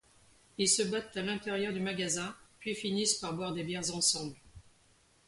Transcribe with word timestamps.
Ils 0.57 0.67
se 0.67 0.81
battent 0.81 1.15
à 1.15 1.21
l'intérieur 1.21 1.71
du 1.73 1.79
magasin 1.79 2.35
puis 2.57 2.73
finissent 2.73 3.19
par 3.19 3.33
boire 3.35 3.53
des 3.53 3.61
bières 3.63 3.95
ensemble. 3.95 4.35